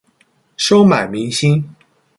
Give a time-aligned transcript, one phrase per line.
[0.57, 1.75] 收買民心